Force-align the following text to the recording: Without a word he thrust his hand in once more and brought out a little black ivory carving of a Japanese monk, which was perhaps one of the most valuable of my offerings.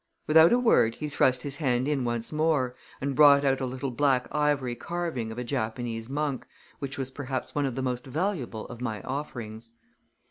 Without 0.25 0.51
a 0.51 0.57
word 0.57 0.95
he 0.95 1.07
thrust 1.09 1.43
his 1.43 1.57
hand 1.57 1.87
in 1.87 2.03
once 2.03 2.33
more 2.33 2.73
and 2.99 3.15
brought 3.15 3.45
out 3.45 3.61
a 3.61 3.67
little 3.67 3.91
black 3.91 4.27
ivory 4.31 4.73
carving 4.73 5.31
of 5.31 5.37
a 5.37 5.43
Japanese 5.43 6.09
monk, 6.09 6.47
which 6.79 6.97
was 6.97 7.11
perhaps 7.11 7.53
one 7.53 7.67
of 7.67 7.75
the 7.75 7.83
most 7.83 8.07
valuable 8.07 8.65
of 8.69 8.81
my 8.81 9.03
offerings. 9.03 9.73